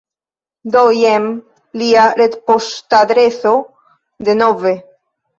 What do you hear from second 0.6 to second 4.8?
Do, jen lia retpoŝtadreso denove